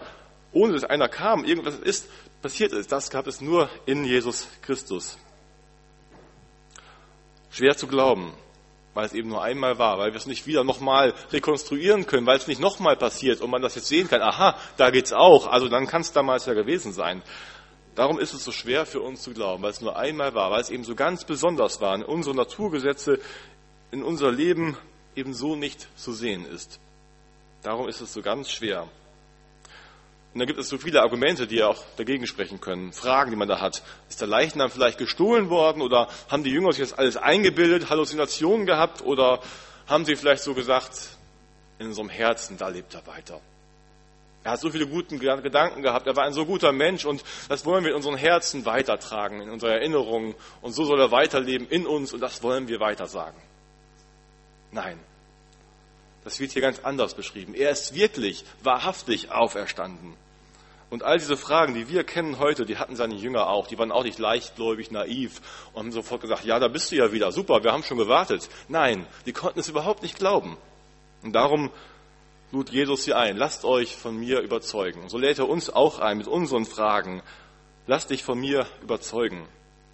ohne 0.53 0.73
dass 0.73 0.83
einer 0.83 1.09
kam, 1.09 1.43
irgendwas 1.43 1.79
ist, 1.79 2.09
passiert 2.41 2.71
ist, 2.71 2.91
das 2.91 3.09
gab 3.09 3.27
es 3.27 3.41
nur 3.41 3.69
in 3.85 4.05
Jesus 4.05 4.47
Christus. 4.61 5.17
Schwer 7.49 7.75
zu 7.75 7.87
glauben, 7.87 8.33
weil 8.93 9.05
es 9.05 9.13
eben 9.13 9.29
nur 9.29 9.43
einmal 9.43 9.77
war, 9.77 9.97
weil 9.97 10.11
wir 10.11 10.17
es 10.17 10.25
nicht 10.25 10.47
wieder 10.47 10.63
nochmal 10.63 11.13
rekonstruieren 11.31 12.05
können, 12.05 12.25
weil 12.25 12.37
es 12.37 12.47
nicht 12.47 12.61
nochmal 12.61 12.95
passiert 12.95 13.41
und 13.41 13.49
man 13.49 13.61
das 13.61 13.75
jetzt 13.75 13.87
sehen 13.87 14.07
kann, 14.07 14.21
aha, 14.21 14.57
da 14.77 14.91
geht's 14.91 15.13
auch, 15.13 15.47
also 15.47 15.67
dann 15.67 15.87
kann 15.87 16.01
es 16.01 16.11
damals 16.11 16.45
ja 16.45 16.53
gewesen 16.53 16.93
sein. 16.93 17.21
Darum 17.95 18.19
ist 18.19 18.33
es 18.33 18.43
so 18.43 18.51
schwer 18.51 18.85
für 18.85 19.01
uns 19.01 19.21
zu 19.21 19.33
glauben, 19.33 19.61
weil 19.61 19.69
es 19.69 19.81
nur 19.81 19.95
einmal 19.95 20.33
war, 20.33 20.49
weil 20.49 20.61
es 20.61 20.71
eben 20.71 20.83
so 20.83 20.95
ganz 20.95 21.25
besonders 21.25 21.79
war, 21.79 21.95
in 21.95 22.03
unsere 22.03 22.35
Naturgesetze, 22.35 23.19
in 23.91 24.03
unser 24.03 24.31
Leben 24.31 24.77
eben 25.15 25.33
so 25.33 25.55
nicht 25.55 25.87
zu 25.95 26.11
sehen 26.11 26.45
ist. 26.45 26.79
Darum 27.61 27.87
ist 27.87 28.01
es 28.01 28.11
so 28.11 28.21
ganz 28.21 28.49
schwer. 28.49 28.87
Und 30.33 30.39
da 30.39 30.45
gibt 30.45 30.59
es 30.59 30.67
so 30.67 30.79
viele 30.79 31.01
Argumente, 31.01 31.45
die 31.45 31.57
ja 31.57 31.67
auch 31.67 31.83
dagegen 31.95 32.25
sprechen 32.25 32.59
können. 32.59 32.91
Fragen, 32.91 33.29
die 33.29 33.37
man 33.37 33.47
da 33.47 33.61
hat. 33.61 33.83
Ist 34.09 34.19
der 34.19 34.27
Leichnam 34.27 34.71
vielleicht 34.71 34.97
gestohlen 34.97 35.49
worden 35.49 35.81
oder 35.81 36.07
haben 36.29 36.43
die 36.43 36.49
Jünger 36.49 36.71
sich 36.73 36.89
das 36.89 36.97
alles 36.97 37.17
eingebildet, 37.17 37.89
Halluzinationen 37.89 38.65
gehabt 38.65 39.03
oder 39.03 39.41
haben 39.85 40.05
sie 40.05 40.15
vielleicht 40.15 40.43
so 40.43 40.55
gesagt, 40.55 41.09
in 41.77 41.87
unserem 41.87 42.09
Herzen, 42.09 42.57
da 42.57 42.69
lebt 42.69 42.93
er 42.95 43.05
weiter. 43.05 43.41
Er 44.43 44.53
hat 44.53 44.59
so 44.59 44.69
viele 44.69 44.87
gute 44.87 45.17
Gedanken 45.17 45.81
gehabt. 45.81 46.05
Er 46.07 46.15
war 46.15 46.25
ein 46.25 46.33
so 46.33 46.45
guter 46.45 46.71
Mensch 46.71 47.05
und 47.05 47.23
das 47.47 47.65
wollen 47.65 47.83
wir 47.83 47.91
in 47.91 47.95
unseren 47.95 48.17
Herzen 48.17 48.65
weitertragen, 48.65 49.41
in 49.41 49.49
unsere 49.49 49.73
Erinnerungen. 49.73 50.35
Und 50.61 50.73
so 50.73 50.83
soll 50.83 50.99
er 50.99 51.11
weiterleben 51.11 51.67
in 51.69 51.85
uns 51.85 52.11
und 52.11 52.19
das 52.19 52.43
wollen 52.43 52.67
wir 52.67 52.79
weitersagen. 52.79 53.39
Nein. 54.71 54.99
Das 56.23 56.39
wird 56.39 56.51
hier 56.51 56.61
ganz 56.61 56.79
anders 56.79 57.13
beschrieben. 57.13 57.53
Er 57.53 57.69
ist 57.69 57.95
wirklich, 57.95 58.45
wahrhaftig 58.61 59.31
auferstanden. 59.31 60.15
Und 60.93 61.01
all 61.01 61.17
diese 61.17 61.37
Fragen, 61.37 61.73
die 61.73 61.89
wir 61.89 62.03
kennen 62.03 62.37
heute, 62.37 62.67
die 62.67 62.77
hatten 62.77 62.95
seine 62.95 63.15
Jünger 63.15 63.47
auch. 63.47 63.65
Die 63.65 63.79
waren 63.79 63.91
auch 63.91 64.03
nicht 64.03 64.19
leichtgläubig, 64.19 64.91
naiv 64.91 65.41
und 65.73 65.79
haben 65.79 65.91
sofort 65.91 66.21
gesagt, 66.21 66.45
ja, 66.45 66.59
da 66.59 66.67
bist 66.67 66.91
du 66.91 66.95
ja 66.95 67.11
wieder. 67.11 67.31
Super, 67.31 67.63
wir 67.63 67.71
haben 67.71 67.81
schon 67.81 67.97
gewartet. 67.97 68.47
Nein, 68.67 69.07
die 69.25 69.33
konnten 69.33 69.59
es 69.59 69.67
überhaupt 69.67 70.03
nicht 70.03 70.19
glauben. 70.19 70.55
Und 71.23 71.33
darum 71.33 71.71
lud 72.51 72.69
Jesus 72.69 73.05
sie 73.05 73.15
ein, 73.15 73.37
lasst 73.37 73.65
euch 73.65 73.95
von 73.95 74.15
mir 74.15 74.41
überzeugen. 74.41 75.09
So 75.09 75.17
lädt 75.17 75.39
er 75.39 75.49
uns 75.49 75.71
auch 75.71 75.97
ein 75.97 76.19
mit 76.19 76.27
unseren 76.27 76.67
Fragen. 76.67 77.23
Lasst 77.87 78.11
dich 78.11 78.23
von 78.23 78.39
mir 78.39 78.67
überzeugen. 78.83 79.47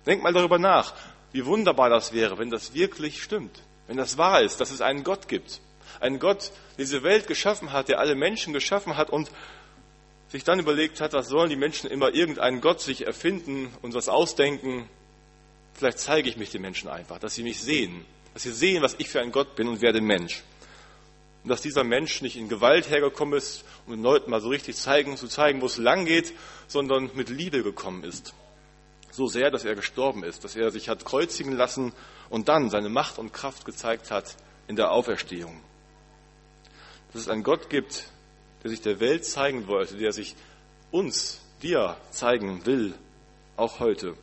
Denk 0.05 0.21
mal 0.21 0.33
darüber 0.33 0.59
nach, 0.59 0.93
wie 1.31 1.45
wunderbar 1.45 1.89
das 1.89 2.11
wäre, 2.11 2.39
wenn 2.39 2.49
das 2.49 2.73
wirklich 2.73 3.23
stimmt, 3.23 3.57
wenn 3.87 3.95
das 3.95 4.17
wahr 4.17 4.41
ist, 4.41 4.59
dass 4.59 4.69
es 4.69 4.81
einen 4.81 5.05
Gott 5.05 5.29
gibt. 5.29 5.61
Einen 6.01 6.19
Gott, 6.19 6.51
der 6.77 6.83
diese 6.83 7.03
Welt 7.03 7.25
geschaffen 7.25 7.71
hat, 7.71 7.87
der 7.87 7.99
alle 7.99 8.15
Menschen 8.15 8.51
geschaffen 8.51 8.97
hat 8.97 9.09
und 9.09 9.31
sich 10.29 10.43
dann 10.43 10.59
überlegt 10.59 11.01
hat, 11.01 11.13
was 11.13 11.27
sollen 11.27 11.49
die 11.49 11.55
Menschen 11.55 11.89
immer 11.89 12.13
irgendeinen 12.13 12.61
Gott 12.61 12.81
sich 12.81 13.05
erfinden 13.05 13.73
und 13.81 13.93
was 13.93 14.09
ausdenken. 14.09 14.87
Vielleicht 15.73 15.99
zeige 15.99 16.29
ich 16.29 16.37
mich 16.37 16.51
den 16.51 16.61
Menschen 16.61 16.89
einfach, 16.89 17.19
dass 17.19 17.35
sie 17.35 17.43
mich 17.43 17.59
sehen, 17.59 18.05
dass 18.33 18.43
sie 18.43 18.51
sehen, 18.51 18.83
was 18.83 18.95
ich 18.99 19.09
für 19.09 19.21
ein 19.21 19.31
Gott 19.31 19.55
bin 19.55 19.67
und 19.67 19.81
werde 19.81 20.01
Mensch. 20.01 20.43
Und 21.43 21.49
dass 21.49 21.61
dieser 21.61 21.83
Mensch 21.83 22.21
nicht 22.21 22.35
in 22.35 22.47
Gewalt 22.47 22.89
hergekommen 22.89 23.37
ist, 23.37 23.63
um 23.87 23.93
den 23.93 24.03
Leuten 24.03 24.29
mal 24.29 24.41
so 24.41 24.49
richtig 24.49 24.75
zeigen, 24.75 25.17
zu 25.17 25.27
zeigen, 25.27 25.61
wo 25.61 25.65
es 25.65 25.77
lang 25.77 26.05
geht, 26.05 26.33
sondern 26.67 27.09
mit 27.15 27.29
Liebe 27.29 27.63
gekommen 27.63 28.03
ist. 28.03 28.33
So 29.11 29.27
sehr, 29.27 29.49
dass 29.49 29.65
er 29.65 29.73
gestorben 29.73 30.23
ist, 30.23 30.43
dass 30.43 30.55
er 30.55 30.69
sich 30.69 30.89
hat 30.89 31.05
kreuzigen 31.05 31.53
lassen 31.53 31.93
und 32.29 32.49
dann 32.49 32.69
seine 32.69 32.89
Macht 32.89 33.17
und 33.17 33.33
Kraft 33.33 33.65
gezeigt 33.65 34.11
hat 34.11 34.35
in 34.67 34.75
der 34.75 34.91
Auferstehung. 34.91 35.59
dass 37.13 37.23
es 37.23 37.29
einen 37.29 37.41
Gott 37.41 37.69
gibt, 37.69 38.11
der 38.63 38.69
sich 38.69 38.81
der 38.81 38.99
Welt 38.99 39.25
zeigen 39.25 39.67
wollte, 39.67 39.97
der 39.97 40.11
sich 40.11 40.35
uns, 40.91 41.41
dir 41.61 41.97
zeigen 42.11 42.65
will, 42.65 42.93
auch 43.57 43.79
heute. 43.79 44.15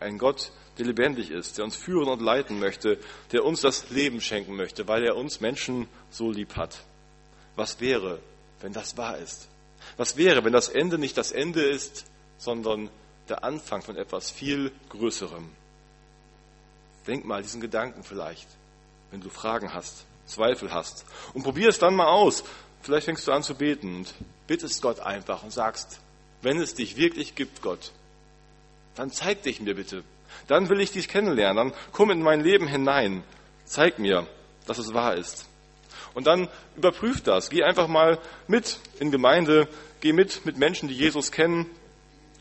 Ein 0.00 0.18
Gott, 0.18 0.52
der 0.78 0.86
lebendig 0.86 1.30
ist, 1.30 1.58
der 1.58 1.64
uns 1.64 1.76
führen 1.76 2.08
und 2.08 2.22
leiten 2.22 2.58
möchte, 2.58 2.98
der 3.32 3.44
uns 3.44 3.60
das 3.60 3.90
Leben 3.90 4.20
schenken 4.20 4.56
möchte, 4.56 4.88
weil 4.88 5.04
er 5.04 5.16
uns 5.16 5.40
Menschen 5.40 5.88
so 6.10 6.30
lieb 6.30 6.56
hat. 6.56 6.84
Was 7.56 7.80
wäre, 7.80 8.20
wenn 8.60 8.72
das 8.72 8.96
wahr 8.96 9.18
ist? 9.18 9.48
Was 9.96 10.16
wäre, 10.16 10.44
wenn 10.44 10.52
das 10.52 10.68
Ende 10.68 10.98
nicht 10.98 11.16
das 11.16 11.32
Ende 11.32 11.62
ist, 11.62 12.04
sondern 12.38 12.90
der 13.28 13.44
Anfang 13.44 13.82
von 13.82 13.96
etwas 13.96 14.30
viel 14.30 14.72
Größerem? 14.90 15.50
Denk 17.06 17.24
mal 17.24 17.42
diesen 17.42 17.60
Gedanken 17.60 18.04
vielleicht, 18.04 18.46
wenn 19.10 19.20
du 19.20 19.30
Fragen 19.30 19.72
hast, 19.74 20.04
Zweifel 20.26 20.72
hast. 20.72 21.04
Und 21.34 21.42
probier 21.42 21.68
es 21.68 21.78
dann 21.78 21.94
mal 21.94 22.06
aus. 22.08 22.44
Vielleicht 22.82 23.06
fängst 23.06 23.26
du 23.26 23.32
an 23.32 23.42
zu 23.42 23.54
beten 23.54 23.96
und 23.96 24.14
bittest 24.46 24.82
Gott 24.82 25.00
einfach 25.00 25.42
und 25.42 25.52
sagst, 25.52 26.00
wenn 26.42 26.58
es 26.60 26.74
dich 26.74 26.96
wirklich 26.96 27.34
gibt, 27.34 27.62
Gott, 27.62 27.92
dann 28.94 29.10
zeig 29.10 29.42
dich 29.42 29.60
mir 29.60 29.74
bitte. 29.74 30.04
Dann 30.46 30.68
will 30.68 30.80
ich 30.80 30.92
dich 30.92 31.08
kennenlernen. 31.08 31.70
Dann 31.70 31.78
komm 31.92 32.10
in 32.10 32.22
mein 32.22 32.40
Leben 32.40 32.66
hinein. 32.66 33.22
Zeig 33.64 33.98
mir, 33.98 34.26
dass 34.66 34.78
es 34.78 34.94
wahr 34.94 35.14
ist. 35.16 35.46
Und 36.14 36.26
dann 36.26 36.48
überprüf 36.76 37.22
das. 37.22 37.50
Geh 37.50 37.62
einfach 37.62 37.88
mal 37.88 38.18
mit 38.46 38.78
in 38.98 39.10
Gemeinde. 39.10 39.68
Geh 40.00 40.12
mit 40.12 40.44
mit 40.44 40.56
Menschen, 40.56 40.88
die 40.88 40.94
Jesus 40.94 41.32
kennen, 41.32 41.66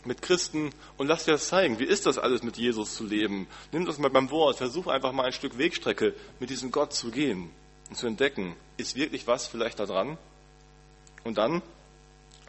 mit 0.06 0.22
Christen 0.22 0.72
und 0.98 1.08
lass 1.08 1.26
dir 1.26 1.32
das 1.32 1.48
zeigen. 1.48 1.80
Wie 1.80 1.86
ist 1.86 2.06
das 2.06 2.18
alles 2.18 2.44
mit 2.44 2.58
Jesus 2.58 2.96
zu 2.96 3.04
leben? 3.04 3.48
Nimm 3.72 3.86
das 3.86 3.98
mal 3.98 4.10
beim 4.10 4.32
Wort. 4.32 4.58
Versuch 4.58 4.88
einfach 4.88 5.12
mal 5.12 5.26
ein 5.26 5.34
Stück 5.34 5.58
Wegstrecke 5.58 6.14
mit 6.40 6.50
diesem 6.50 6.72
Gott 6.72 6.94
zu 6.94 7.12
gehen 7.12 7.52
und 7.90 7.98
zu 7.98 8.08
entdecken. 8.08 8.56
Ist 8.78 8.96
wirklich 8.96 9.28
was 9.28 9.48
vielleicht 9.48 9.80
da 9.80 9.86
dran? 9.86 10.18
Und 11.24 11.38
dann 11.38 11.62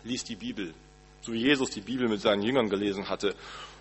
lies 0.04 0.24
die 0.24 0.36
Bibel. 0.36 0.74
So 1.22 1.32
wie 1.32 1.40
Jesus 1.40 1.70
die 1.70 1.80
Bibel 1.80 2.08
mit 2.08 2.20
seinen 2.20 2.42
Jüngern 2.42 2.68
gelesen 2.68 3.08
hatte. 3.08 3.34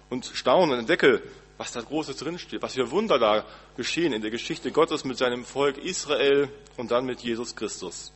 Und 0.09 0.25
staune 0.25 0.73
und 0.73 0.79
entdecke, 0.79 1.21
was 1.57 1.71
da 1.71 1.81
Großes 1.81 2.17
drinsteht, 2.17 2.61
was 2.61 2.73
für 2.73 2.89
Wunder 2.91 3.19
da 3.19 3.45
geschehen 3.75 4.13
in 4.13 4.21
der 4.21 4.31
Geschichte 4.31 4.71
Gottes 4.71 5.03
mit 5.03 5.17
seinem 5.17 5.43
Volk 5.43 5.77
Israel 5.77 6.49
und 6.77 6.91
dann 6.91 7.05
mit 7.05 7.21
Jesus 7.21 7.55
Christus. 7.55 8.11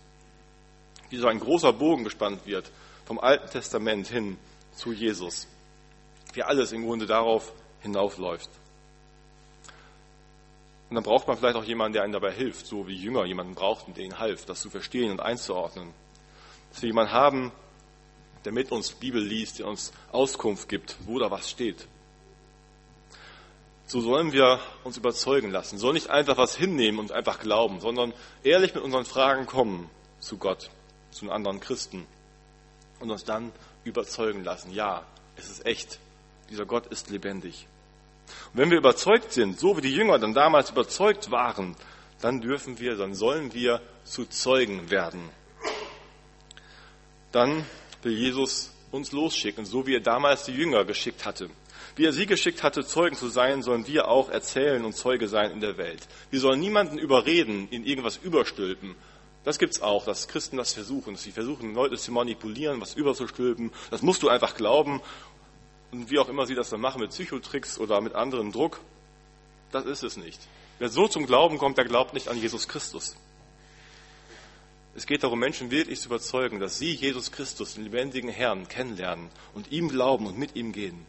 Wie 1.09 1.17
so 1.17 1.27
ein 1.27 1.39
großer 1.39 1.73
Bogen 1.73 2.03
gespannt 2.03 2.45
wird 2.45 2.71
vom 3.05 3.19
Alten 3.19 3.49
Testament 3.49 4.07
hin 4.07 4.37
zu 4.73 4.93
Jesus. 4.93 5.47
Wie 6.33 6.43
alles 6.43 6.71
im 6.71 6.85
Grunde 6.85 7.05
darauf 7.05 7.51
hinaufläuft. 7.81 8.49
Und 10.91 10.95
dann 10.95 11.05
braucht 11.05 11.25
man 11.25 11.37
vielleicht 11.37 11.55
auch 11.55 11.63
jemanden, 11.63 11.93
der 11.93 12.03
einem 12.03 12.11
dabei 12.11 12.33
hilft, 12.33 12.65
so 12.65 12.85
wie 12.85 12.93
Jünger 12.93 13.23
jemanden 13.23 13.55
brauchten, 13.55 13.93
der 13.93 14.03
ihnen 14.03 14.19
half, 14.19 14.43
das 14.43 14.59
zu 14.59 14.69
verstehen 14.69 15.09
und 15.09 15.21
einzuordnen. 15.21 15.93
Dass 16.69 16.81
wir 16.81 16.87
jemanden 16.87 17.13
haben, 17.13 17.53
der 18.43 18.51
mit 18.51 18.73
uns 18.73 18.91
Bibel 18.91 19.23
liest, 19.23 19.59
der 19.59 19.67
uns 19.67 19.93
Auskunft 20.11 20.67
gibt, 20.67 20.97
wo 21.05 21.17
da 21.17 21.31
was 21.31 21.49
steht. 21.49 21.87
So 23.85 24.01
sollen 24.01 24.33
wir 24.33 24.59
uns 24.83 24.97
überzeugen 24.97 25.49
lassen, 25.49 25.77
sollen 25.77 25.93
nicht 25.93 26.09
einfach 26.09 26.35
was 26.35 26.57
hinnehmen 26.57 26.99
und 26.99 27.13
einfach 27.13 27.39
glauben, 27.39 27.79
sondern 27.79 28.13
ehrlich 28.43 28.75
mit 28.75 28.83
unseren 28.83 29.05
Fragen 29.05 29.45
kommen 29.45 29.89
zu 30.19 30.35
Gott, 30.37 30.71
zu 31.11 31.23
den 31.23 31.31
anderen 31.31 31.61
Christen 31.61 32.05
und 32.99 33.11
uns 33.11 33.23
dann 33.23 33.53
überzeugen 33.85 34.43
lassen. 34.43 34.73
Ja, 34.73 35.05
es 35.37 35.49
ist 35.49 35.65
echt. 35.65 35.99
Dieser 36.49 36.65
Gott 36.65 36.87
ist 36.87 37.09
lebendig. 37.09 37.65
Und 38.53 38.59
wenn 38.59 38.71
wir 38.71 38.77
überzeugt 38.77 39.31
sind, 39.33 39.59
so 39.59 39.77
wie 39.77 39.81
die 39.81 39.93
Jünger 39.93 40.19
dann 40.19 40.33
damals 40.33 40.71
überzeugt 40.71 41.31
waren, 41.31 41.75
dann 42.21 42.41
dürfen 42.41 42.79
wir, 42.79 42.95
dann 42.95 43.13
sollen 43.13 43.53
wir 43.53 43.81
zu 44.03 44.25
Zeugen 44.25 44.89
werden. 44.89 45.29
Dann 47.31 47.65
will 48.03 48.13
Jesus 48.13 48.73
uns 48.91 49.11
losschicken, 49.11 49.65
so 49.65 49.87
wie 49.87 49.95
er 49.95 50.01
damals 50.01 50.45
die 50.45 50.53
Jünger 50.53 50.85
geschickt 50.85 51.25
hatte. 51.25 51.49
Wie 51.95 52.05
er 52.05 52.13
sie 52.13 52.25
geschickt 52.25 52.63
hatte, 52.63 52.85
Zeugen 52.85 53.15
zu 53.15 53.27
sein, 53.27 53.63
sollen 53.63 53.87
wir 53.87 54.07
auch 54.07 54.29
erzählen 54.29 54.83
und 54.85 54.95
Zeuge 54.95 55.27
sein 55.27 55.51
in 55.51 55.59
der 55.59 55.77
Welt. 55.77 56.07
Wir 56.29 56.39
sollen 56.39 56.59
niemanden 56.59 56.97
überreden, 56.97 57.67
in 57.69 57.85
irgendwas 57.85 58.17
überstülpen. 58.17 58.95
Das 59.43 59.57
gibt's 59.57 59.81
auch, 59.81 60.05
dass 60.05 60.27
Christen 60.27 60.57
das 60.57 60.73
versuchen, 60.73 61.15
sie 61.15 61.31
versuchen, 61.31 61.73
Leute 61.73 61.97
zu 61.97 62.11
manipulieren, 62.11 62.79
was 62.79 62.93
überzustülpen. 62.93 63.71
Das 63.89 64.03
musst 64.03 64.21
du 64.21 64.29
einfach 64.29 64.55
glauben. 64.55 65.01
Und 65.91 66.09
wie 66.09 66.19
auch 66.19 66.29
immer 66.29 66.45
sie 66.45 66.55
das 66.55 66.69
dann 66.69 66.81
machen, 66.81 67.01
mit 67.01 67.11
Psychotricks 67.11 67.77
oder 67.77 67.99
mit 68.01 68.15
anderem 68.15 68.51
Druck. 68.51 68.79
Das 69.71 69.85
ist 69.85 70.03
es 70.03 70.17
nicht. 70.17 70.39
Wer 70.79 70.89
so 70.89 71.07
zum 71.07 71.25
Glauben 71.25 71.57
kommt, 71.57 71.77
der 71.77 71.85
glaubt 71.85 72.13
nicht 72.13 72.27
an 72.27 72.37
Jesus 72.37 72.67
Christus. 72.67 73.15
Es 74.95 75.05
geht 75.05 75.23
darum, 75.23 75.39
Menschen 75.39 75.71
wirklich 75.71 76.01
zu 76.01 76.07
überzeugen, 76.07 76.59
dass 76.59 76.77
sie 76.77 76.91
Jesus 76.91 77.31
Christus, 77.31 77.75
den 77.75 77.85
lebendigen 77.85 78.29
Herrn, 78.29 78.67
kennenlernen 78.67 79.29
und 79.53 79.71
ihm 79.71 79.87
glauben 79.87 80.25
und 80.25 80.37
mit 80.37 80.55
ihm 80.55 80.73
gehen. 80.73 81.05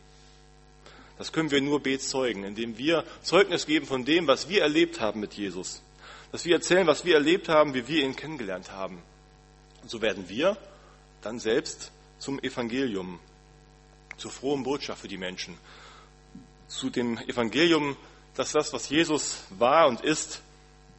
Das 1.18 1.32
können 1.32 1.50
wir 1.50 1.60
nur 1.60 1.80
bezeugen, 1.80 2.44
indem 2.44 2.78
wir 2.78 3.04
Zeugnis 3.22 3.66
geben 3.66 3.86
von 3.86 4.04
dem, 4.04 4.26
was 4.26 4.48
wir 4.48 4.62
erlebt 4.62 5.00
haben 5.00 5.20
mit 5.20 5.34
Jesus. 5.34 5.82
Dass 6.30 6.44
wir 6.44 6.54
erzählen, 6.54 6.86
was 6.86 7.04
wir 7.04 7.14
erlebt 7.14 7.48
haben, 7.48 7.74
wie 7.74 7.86
wir 7.88 8.04
ihn 8.04 8.16
kennengelernt 8.16 8.72
haben. 8.72 9.02
Und 9.82 9.90
so 9.90 10.00
werden 10.00 10.28
wir 10.28 10.56
dann 11.20 11.38
selbst 11.38 11.92
zum 12.18 12.38
Evangelium, 12.40 13.20
zur 14.16 14.30
frohen 14.30 14.62
Botschaft 14.62 15.00
für 15.00 15.08
die 15.08 15.18
Menschen. 15.18 15.56
Zu 16.68 16.90
dem 16.90 17.18
Evangelium, 17.18 17.96
dass 18.34 18.52
das, 18.52 18.72
was 18.72 18.88
Jesus 18.88 19.44
war 19.50 19.88
und 19.88 20.00
ist, 20.00 20.42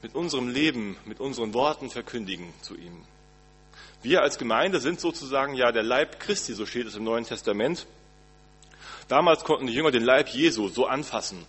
mit 0.01 0.15
unserem 0.15 0.49
Leben, 0.49 0.97
mit 1.05 1.19
unseren 1.19 1.53
Worten 1.53 1.89
verkündigen 1.89 2.53
zu 2.61 2.75
ihm. 2.75 3.05
Wir 4.01 4.21
als 4.21 4.37
Gemeinde 4.37 4.81
sind 4.81 4.99
sozusagen 4.99 5.55
ja 5.55 5.71
der 5.71 5.83
Leib 5.83 6.19
Christi, 6.19 6.53
so 6.53 6.65
steht 6.65 6.87
es 6.87 6.95
im 6.95 7.05
Neuen 7.05 7.23
Testament. 7.23 7.87
Damals 9.07 9.45
konnten 9.45 9.67
die 9.67 9.73
Jünger 9.73 9.91
den 9.91 10.03
Leib 10.03 10.27
Jesu 10.27 10.67
so 10.67 10.87
anfassen, 10.87 11.45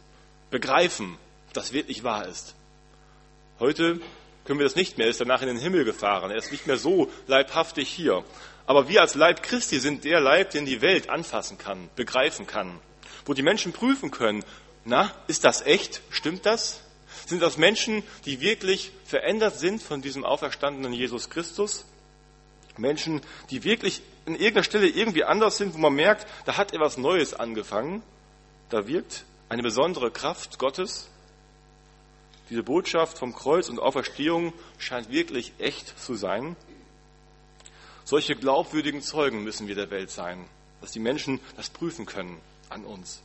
begreifen, 0.50 1.18
dass 1.52 1.72
wirklich 1.72 2.04
wahr 2.04 2.28
ist. 2.28 2.54
Heute 3.58 4.00
können 4.44 4.58
wir 4.58 4.64
das 4.64 4.76
nicht 4.76 4.98
mehr. 4.98 5.06
Er 5.06 5.10
ist 5.10 5.20
danach 5.20 5.42
in 5.42 5.48
den 5.48 5.58
Himmel 5.58 5.84
gefahren. 5.84 6.30
Er 6.30 6.36
ist 6.36 6.52
nicht 6.52 6.66
mehr 6.66 6.76
so 6.76 7.10
leibhaftig 7.26 7.88
hier. 7.88 8.24
Aber 8.66 8.88
wir 8.88 9.00
als 9.00 9.14
Leib 9.14 9.42
Christi 9.42 9.78
sind 9.78 10.04
der 10.04 10.20
Leib, 10.20 10.50
den 10.50 10.64
die 10.66 10.80
Welt 10.80 11.10
anfassen 11.10 11.58
kann, 11.58 11.88
begreifen 11.96 12.46
kann. 12.46 12.78
Wo 13.26 13.34
die 13.34 13.42
Menschen 13.42 13.72
prüfen 13.72 14.10
können, 14.10 14.44
na, 14.84 15.10
ist 15.28 15.44
das 15.44 15.62
echt? 15.62 16.02
Stimmt 16.10 16.44
das? 16.46 16.80
Sind 17.26 17.40
das 17.40 17.56
Menschen, 17.56 18.02
die 18.26 18.40
wirklich 18.40 18.92
verändert 19.06 19.58
sind 19.58 19.82
von 19.82 20.02
diesem 20.02 20.24
auferstandenen 20.24 20.92
Jesus 20.92 21.30
Christus? 21.30 21.86
Menschen, 22.76 23.22
die 23.50 23.64
wirklich 23.64 24.02
in 24.26 24.34
irgendeiner 24.34 24.64
Stelle 24.64 24.88
irgendwie 24.88 25.24
anders 25.24 25.56
sind, 25.56 25.74
wo 25.74 25.78
man 25.78 25.94
merkt, 25.94 26.26
da 26.44 26.56
hat 26.56 26.72
etwas 26.72 26.98
Neues 26.98 27.34
angefangen. 27.34 28.02
Da 28.68 28.86
wirkt 28.86 29.24
eine 29.48 29.62
besondere 29.62 30.10
Kraft 30.10 30.58
Gottes. 30.58 31.08
Diese 32.50 32.62
Botschaft 32.62 33.18
vom 33.18 33.34
Kreuz 33.34 33.68
und 33.68 33.80
Auferstehung 33.80 34.52
scheint 34.78 35.10
wirklich 35.10 35.52
echt 35.58 35.98
zu 35.98 36.14
sein. 36.14 36.56
Solche 38.04 38.36
glaubwürdigen 38.36 39.00
Zeugen 39.00 39.42
müssen 39.42 39.66
wir 39.66 39.74
der 39.74 39.90
Welt 39.90 40.10
sein, 40.10 40.44
dass 40.80 40.92
die 40.92 41.00
Menschen 41.00 41.40
das 41.56 41.70
prüfen 41.70 42.04
können 42.04 42.38
an 42.68 42.84
uns. 42.84 43.22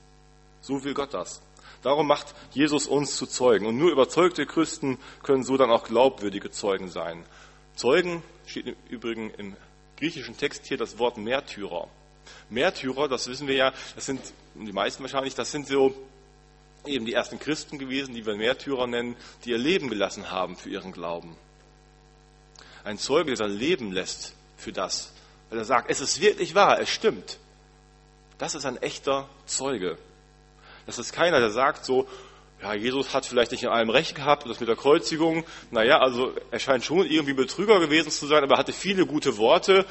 So 0.62 0.84
will 0.84 0.94
Gott 0.94 1.14
das. 1.14 1.42
Darum 1.82 2.08
macht 2.08 2.34
Jesus 2.52 2.88
uns 2.88 3.16
zu 3.16 3.26
Zeugen. 3.26 3.66
Und 3.66 3.78
nur 3.78 3.92
überzeugte 3.92 4.46
Christen 4.46 4.98
können 5.24 5.44
so 5.44 5.58
dann 5.58 5.70
auch 5.70 5.84
glaubwürdige 5.84 6.52
Zeugen 6.52 6.90
sein. 6.90 7.24
Zeugen 7.76 8.24
steht 8.46 8.68
im 8.68 8.76
Übrigen 8.90 9.32
im 9.32 9.56
griechischen 9.98 10.38
Text 10.38 10.66
hier 10.66 10.78
das 10.78 10.98
Wort 10.98 11.18
Märtyrer. 11.18 11.88
Märtyrer, 12.50 13.08
das 13.08 13.28
wissen 13.28 13.48
wir 13.48 13.56
ja, 13.56 13.74
das 13.96 14.06
sind 14.06 14.22
die 14.56 14.74
meisten 14.74 15.04
wahrscheinlich, 15.04 15.36
das 15.36 15.52
sind 15.52 15.68
so 15.68 15.94
eben 16.86 17.06
die 17.06 17.14
ersten 17.14 17.40
Christen 17.40 17.78
gewesen, 17.78 18.14
die 18.14 18.26
wir 18.26 18.36
Märtyrer 18.36 18.88
nennen, 18.88 19.16
die 19.46 19.52
ihr 19.52 19.58
Leben 19.58 19.90
gelassen 19.90 20.32
haben 20.32 20.56
für 20.56 20.70
ihren 20.70 20.92
Glauben. 20.92 21.38
Ein 22.84 22.98
Zeuge, 22.98 23.26
der 23.26 23.38
sein 23.38 23.52
Leben 23.52 23.92
lässt 23.92 24.36
für 24.58 24.72
das, 24.72 25.14
weil 25.50 25.60
er 25.60 25.66
sagt, 25.66 25.90
es 25.90 26.02
ist 26.02 26.22
wirklich 26.22 26.56
wahr, 26.56 26.80
es 26.80 26.90
stimmt. 26.90 27.38
Das 28.38 28.56
ist 28.56 28.66
ein 28.66 28.78
echter 28.78 29.30
Zeuge. 29.46 29.98
Das 30.86 30.98
ist 30.98 31.12
keiner, 31.12 31.40
der 31.40 31.52
sagt 31.52 31.86
so, 31.86 32.08
ja, 32.62 32.74
Jesus 32.74 33.14
hat 33.14 33.26
vielleicht 33.26 33.52
nicht 33.52 33.64
in 33.64 33.70
allem 33.70 33.90
recht 33.90 34.16
gehabt, 34.16 34.46
das 34.50 34.60
mit 34.60 34.68
der 34.68 34.76
Kreuzigung, 34.76 35.46
naja, 35.72 36.00
also 36.00 36.34
er 36.52 36.60
scheint 36.60 36.84
schon 36.84 37.06
irgendwie 37.06 37.34
Betrüger 37.34 37.80
gewesen 37.80 38.12
zu 38.12 38.28
sein, 38.28 38.44
aber 38.44 38.56
er 38.56 38.60
hatte 38.60 38.74
viele 38.74 39.06
gute 39.06 39.38
Worte 39.38 39.86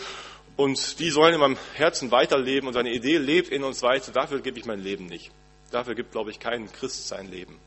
und 0.57 0.99
die 0.99 1.11
sollen 1.11 1.35
in 1.35 1.41
meinem 1.41 1.59
Herzen 1.75 2.11
weiterleben 2.11 2.67
und 2.67 2.75
seine 2.75 2.93
Idee 2.93 3.19
lebt 3.19 3.49
in 3.49 3.65
uns 3.65 3.83
weiter. 3.83 4.13
Dafür 4.13 4.41
gebe 4.41 4.59
ich 4.59 4.67
mein 4.67 4.81
Leben 4.81 5.07
nicht. 5.07 5.31
Dafür 5.71 5.95
gibt, 5.95 6.13
glaube 6.13 6.31
ich, 6.31 6.41
kein 6.41 6.71
Christ 6.73 7.09
sein 7.09 7.31
Leben, 7.31 7.59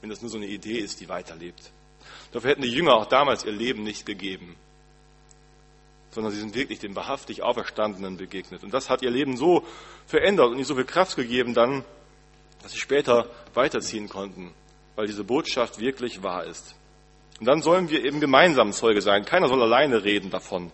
wenn 0.00 0.10
das 0.10 0.22
nur 0.22 0.30
so 0.30 0.36
eine 0.36 0.46
Idee 0.46 0.78
ist, 0.78 1.00
die 1.00 1.08
weiterlebt. 1.08 1.72
Dafür 2.32 2.50
hätten 2.50 2.62
die 2.62 2.70
Jünger 2.70 2.94
auch 2.94 3.06
damals 3.06 3.44
ihr 3.44 3.52
Leben 3.52 3.82
nicht 3.82 4.06
gegeben, 4.06 4.56
sondern 6.10 6.32
sie 6.32 6.40
sind 6.40 6.54
wirklich 6.54 6.78
dem 6.78 6.94
wahrhaftig 6.94 7.42
Auferstandenen 7.42 8.16
begegnet. 8.16 8.62
Und 8.62 8.72
das 8.72 8.90
hat 8.90 9.02
ihr 9.02 9.10
Leben 9.10 9.36
so 9.36 9.64
verändert 10.06 10.48
und 10.48 10.56
ihnen 10.56 10.64
so 10.64 10.74
viel 10.74 10.84
Kraft 10.84 11.16
gegeben 11.16 11.54
dann, 11.54 11.84
dass 12.62 12.72
sie 12.72 12.78
später 12.78 13.28
weiterziehen 13.54 14.08
konnten, 14.08 14.52
weil 14.96 15.06
diese 15.06 15.24
Botschaft 15.24 15.78
wirklich 15.78 16.22
wahr 16.22 16.44
ist. 16.44 16.74
Und 17.40 17.46
dann 17.46 17.62
sollen 17.62 17.88
wir 17.88 18.04
eben 18.04 18.20
gemeinsam 18.20 18.72
Zeuge 18.72 19.00
sein. 19.00 19.24
Keiner 19.24 19.48
soll 19.48 19.62
alleine 19.62 20.02
reden 20.02 20.30
davon. 20.30 20.72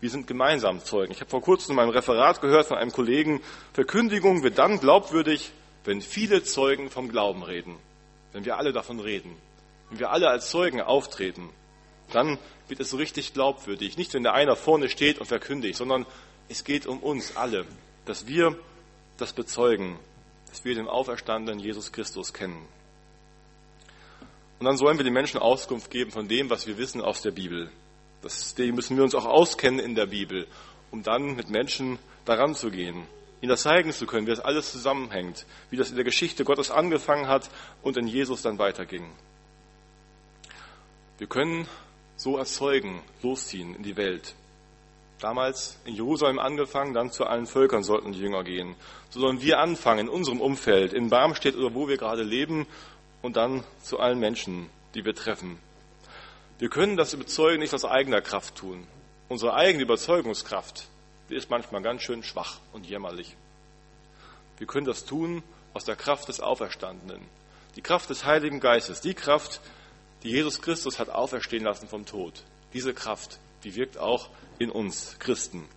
Wir 0.00 0.10
sind 0.10 0.26
gemeinsam 0.26 0.80
Zeugen. 0.84 1.12
Ich 1.12 1.20
habe 1.20 1.30
vor 1.30 1.40
kurzem 1.40 1.72
in 1.72 1.76
meinem 1.76 1.90
Referat 1.90 2.40
gehört 2.40 2.66
von 2.66 2.76
einem 2.76 2.92
Kollegen, 2.92 3.40
Verkündigung 3.72 4.42
wird 4.42 4.58
dann 4.58 4.80
glaubwürdig, 4.80 5.52
wenn 5.86 6.02
viele 6.02 6.42
Zeugen 6.42 6.90
vom 6.90 7.08
Glauben 7.08 7.42
reden. 7.42 7.76
Wenn 8.32 8.44
wir 8.44 8.58
alle 8.58 8.72
davon 8.72 9.00
reden. 9.00 9.36
Wenn 9.88 10.00
wir 10.00 10.10
alle 10.10 10.28
als 10.28 10.50
Zeugen 10.50 10.80
auftreten. 10.80 11.48
Dann 12.12 12.38
wird 12.68 12.80
es 12.80 12.90
so 12.90 12.96
richtig 12.96 13.32
glaubwürdig. 13.32 13.96
Nicht, 13.96 14.12
wenn 14.14 14.22
der 14.22 14.34
einer 14.34 14.56
vorne 14.56 14.88
steht 14.88 15.18
und 15.18 15.26
verkündigt, 15.26 15.76
sondern 15.76 16.04
es 16.48 16.64
geht 16.64 16.86
um 16.86 16.98
uns 16.98 17.36
alle. 17.36 17.66
Dass 18.04 18.26
wir 18.26 18.58
das 19.16 19.32
bezeugen. 19.32 19.98
Dass 20.50 20.64
wir 20.64 20.74
den 20.74 20.88
auferstandenen 20.88 21.60
Jesus 21.60 21.92
Christus 21.92 22.32
kennen. 22.32 22.66
Und 24.58 24.66
dann 24.66 24.76
sollen 24.76 24.98
wir 24.98 25.04
den 25.04 25.12
Menschen 25.12 25.38
Auskunft 25.38 25.90
geben 25.90 26.10
von 26.10 26.28
dem, 26.28 26.50
was 26.50 26.66
wir 26.66 26.78
wissen 26.78 27.00
aus 27.00 27.22
der 27.22 27.30
Bibel. 27.30 27.70
Deswegen 28.24 28.74
müssen 28.74 28.96
wir 28.96 29.04
uns 29.04 29.14
auch 29.14 29.26
auskennen 29.26 29.78
in 29.78 29.94
der 29.94 30.06
Bibel, 30.06 30.46
um 30.90 31.02
dann 31.02 31.36
mit 31.36 31.50
Menschen 31.50 31.98
daran 32.24 32.54
zu 32.54 32.70
gehen, 32.70 33.06
ihnen 33.40 33.50
das 33.50 33.62
zeigen 33.62 33.92
zu 33.92 34.06
können, 34.06 34.26
wie 34.26 34.30
das 34.30 34.40
alles 34.40 34.72
zusammenhängt, 34.72 35.46
wie 35.70 35.76
das 35.76 35.90
in 35.90 35.96
der 35.96 36.04
Geschichte 36.04 36.44
Gottes 36.44 36.70
angefangen 36.70 37.28
hat 37.28 37.50
und 37.82 37.96
in 37.96 38.06
Jesus 38.06 38.42
dann 38.42 38.58
weiterging. 38.58 39.10
Wir 41.18 41.26
können 41.26 41.66
so 42.16 42.38
als 42.38 42.54
Zeugen 42.54 43.02
losziehen 43.22 43.74
in 43.74 43.82
die 43.82 43.96
Welt. 43.96 44.34
Damals 45.20 45.78
in 45.86 45.94
Jerusalem 45.94 46.38
angefangen, 46.38 46.92
dann 46.92 47.10
zu 47.10 47.24
allen 47.24 47.46
Völkern 47.46 47.82
sollten 47.82 48.12
die 48.12 48.20
Jünger 48.20 48.44
gehen. 48.44 48.74
So 49.08 49.20
sollen 49.20 49.40
wir 49.40 49.58
anfangen 49.60 50.00
in 50.00 50.08
unserem 50.08 50.40
Umfeld, 50.40 50.92
in 50.92 51.08
Barmstedt 51.08 51.56
oder 51.56 51.74
wo 51.74 51.88
wir 51.88 51.96
gerade 51.96 52.22
leben 52.22 52.66
und 53.22 53.36
dann 53.36 53.64
zu 53.82 53.98
allen 53.98 54.18
Menschen, 54.18 54.68
die 54.94 55.04
wir 55.04 55.14
treffen. 55.14 55.58
Wir 56.58 56.68
können 56.68 56.96
das 56.96 57.14
Überzeugen 57.14 57.60
nicht 57.60 57.74
aus 57.74 57.84
eigener 57.84 58.20
Kraft 58.20 58.56
tun. 58.56 58.86
Unsere 59.28 59.54
eigene 59.54 59.84
Überzeugungskraft, 59.84 60.88
ist 61.34 61.50
manchmal 61.50 61.82
ganz 61.82 62.02
schön 62.02 62.22
schwach 62.22 62.58
und 62.72 62.86
jämmerlich. 62.86 63.36
Wir 64.58 64.66
können 64.66 64.86
das 64.86 65.04
tun 65.04 65.42
aus 65.74 65.84
der 65.84 65.96
Kraft 65.96 66.28
des 66.28 66.40
Auferstandenen. 66.40 67.20
Die 67.74 67.82
Kraft 67.82 68.08
des 68.08 68.24
Heiligen 68.24 68.60
Geistes, 68.60 69.00
die 69.00 69.14
Kraft, 69.14 69.60
die 70.22 70.30
Jesus 70.30 70.62
Christus 70.62 70.98
hat 70.98 71.10
auferstehen 71.10 71.64
lassen 71.64 71.88
vom 71.88 72.06
Tod. 72.06 72.42
Diese 72.72 72.94
Kraft, 72.94 73.38
die 73.64 73.74
wirkt 73.74 73.98
auch 73.98 74.30
in 74.58 74.70
uns 74.70 75.16
Christen. 75.18 75.68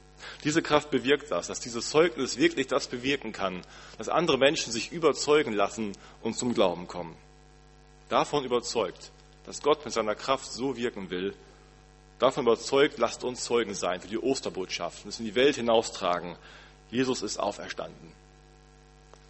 Diese 0.43 0.61
Kraft 0.61 0.91
bewirkt 0.91 1.31
das, 1.31 1.47
dass 1.47 1.59
dieses 1.59 1.89
Zeugnis 1.89 2.37
wirklich 2.37 2.67
das 2.67 2.87
bewirken 2.87 3.31
kann, 3.31 3.61
dass 3.97 4.09
andere 4.09 4.37
Menschen 4.37 4.71
sich 4.71 4.91
überzeugen 4.91 5.53
lassen 5.53 5.93
und 6.21 6.37
zum 6.37 6.53
Glauben 6.53 6.87
kommen 6.87 7.15
davon 8.09 8.43
überzeugt, 8.43 9.11
dass 9.45 9.61
Gott 9.61 9.85
mit 9.85 9.93
seiner 9.93 10.15
Kraft 10.15 10.51
so 10.51 10.75
wirken 10.75 11.09
will, 11.09 11.33
davon 12.19 12.45
überzeugt, 12.45 12.99
lasst 12.99 13.23
uns 13.23 13.43
Zeugen 13.43 13.73
sein 13.73 14.01
für 14.01 14.07
die 14.07 14.17
Osterbotschaft 14.17 15.05
es 15.05 15.19
in 15.19 15.25
die 15.25 15.35
Welt 15.35 15.55
hinaustragen. 15.55 16.35
Jesus 16.91 17.21
ist 17.21 17.37
auferstanden. 17.37 18.11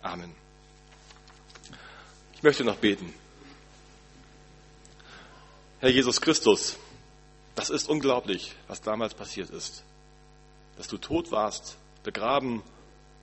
Amen. 0.02 0.34
Ich 2.34 2.44
möchte 2.44 2.64
noch 2.64 2.78
beten. 2.78 3.14
Herr 5.80 5.90
Jesus 5.90 6.20
Christus, 6.20 6.78
das 7.56 7.70
ist 7.70 7.90
unglaublich, 7.90 8.56
was 8.68 8.82
damals 8.82 9.14
passiert 9.14 9.50
ist. 9.50 9.84
Dass 10.78 10.88
du 10.88 10.98
tot 10.98 11.32
warst, 11.32 11.78
begraben 12.04 12.64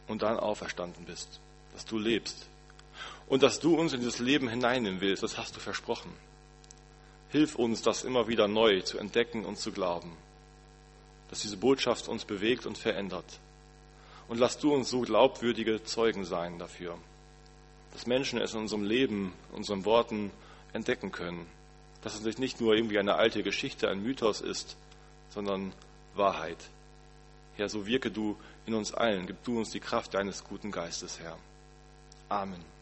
und 0.06 0.22
dann 0.22 0.38
auferstanden 0.38 1.04
bist. 1.04 1.40
Dass 1.74 1.84
du 1.84 1.98
lebst 1.98 2.46
und 3.28 3.42
dass 3.42 3.60
du 3.60 3.74
uns 3.76 3.92
in 3.92 4.00
dieses 4.00 4.18
Leben 4.18 4.48
hineinnehmen 4.48 5.00
willst, 5.00 5.22
das 5.22 5.38
hast 5.38 5.56
du 5.56 5.60
versprochen. 5.60 6.12
Hilf 7.30 7.56
uns, 7.56 7.82
das 7.82 8.04
immer 8.04 8.28
wieder 8.28 8.48
neu 8.48 8.80
zu 8.82 8.98
entdecken 8.98 9.44
und 9.44 9.58
zu 9.58 9.72
glauben, 9.72 10.16
dass 11.28 11.40
diese 11.40 11.56
Botschaft 11.56 12.08
uns 12.08 12.24
bewegt 12.24 12.66
und 12.66 12.78
verändert. 12.78 13.40
Und 14.28 14.38
lass 14.38 14.58
du 14.58 14.72
uns 14.72 14.90
so 14.90 15.02
glaubwürdige 15.02 15.82
Zeugen 15.84 16.24
sein 16.24 16.58
dafür, 16.58 16.98
dass 17.92 18.06
Menschen 18.06 18.40
es 18.40 18.54
in 18.54 18.60
unserem 18.60 18.84
Leben, 18.84 19.32
unseren 19.52 19.84
Worten 19.84 20.30
entdecken 20.72 21.12
können, 21.12 21.46
dass 22.02 22.20
es 22.20 22.38
nicht 22.38 22.60
nur 22.60 22.74
irgendwie 22.74 22.98
eine 22.98 23.16
alte 23.16 23.42
Geschichte, 23.42 23.88
ein 23.88 24.02
Mythos 24.02 24.40
ist, 24.40 24.76
sondern 25.30 25.72
Wahrheit. 26.14 26.58
Herr, 27.56 27.68
so 27.68 27.86
wirke 27.86 28.10
du 28.10 28.36
in 28.66 28.74
uns 28.74 28.92
allen, 28.92 29.26
gib 29.26 29.42
du 29.44 29.58
uns 29.58 29.70
die 29.70 29.80
Kraft 29.80 30.14
deines 30.14 30.44
guten 30.44 30.70
Geistes, 30.70 31.18
Herr. 31.20 31.38
Amen. 32.28 32.75